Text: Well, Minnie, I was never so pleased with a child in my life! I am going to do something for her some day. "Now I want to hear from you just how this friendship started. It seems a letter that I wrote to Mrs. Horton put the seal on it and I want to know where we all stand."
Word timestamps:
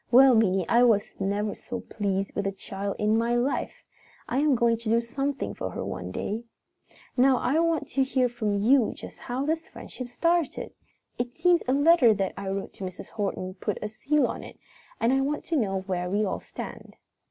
Well, 0.09 0.33
Minnie, 0.33 0.67
I 0.67 0.81
was 0.81 1.13
never 1.19 1.53
so 1.53 1.81
pleased 1.81 2.33
with 2.35 2.47
a 2.47 2.51
child 2.51 2.95
in 2.97 3.19
my 3.19 3.35
life! 3.35 3.83
I 4.27 4.39
am 4.39 4.55
going 4.55 4.77
to 4.77 4.89
do 4.89 4.99
something 4.99 5.53
for 5.53 5.69
her 5.69 5.83
some 5.87 6.09
day. 6.11 6.43
"Now 7.15 7.37
I 7.37 7.59
want 7.59 7.87
to 7.89 8.03
hear 8.03 8.27
from 8.27 8.57
you 8.57 8.93
just 8.95 9.19
how 9.19 9.45
this 9.45 9.67
friendship 9.67 10.07
started. 10.07 10.73
It 11.19 11.37
seems 11.37 11.61
a 11.67 11.73
letter 11.73 12.15
that 12.15 12.33
I 12.35 12.49
wrote 12.49 12.73
to 12.73 12.83
Mrs. 12.83 13.11
Horton 13.11 13.53
put 13.53 13.79
the 13.79 13.87
seal 13.89 14.25
on 14.25 14.41
it 14.41 14.57
and 14.99 15.13
I 15.13 15.21
want 15.21 15.45
to 15.45 15.55
know 15.55 15.81
where 15.81 16.09
we 16.09 16.25
all 16.25 16.39
stand." 16.39 16.95